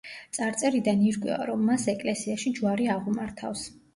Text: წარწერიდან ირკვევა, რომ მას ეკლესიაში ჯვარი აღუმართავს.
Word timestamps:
წარწერიდან 0.35 1.03
ირკვევა, 1.09 1.43
რომ 1.51 1.61
მას 1.69 1.85
ეკლესიაში 1.95 2.55
ჯვარი 2.61 2.91
აღუმართავს. 2.97 3.67